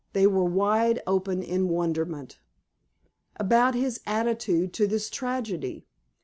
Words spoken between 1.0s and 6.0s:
open in wonderment. "About his attitude to this tragedy.